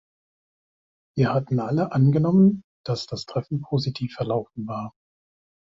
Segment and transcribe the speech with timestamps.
[1.15, 4.93] Wir hatten alle angenommen, dass das Treffen positiv verlaufen war.